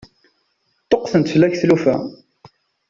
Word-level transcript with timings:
Ṭṭuqqtent 0.83 1.31
fell-ak 1.31 1.53
tlufa. 1.61 1.95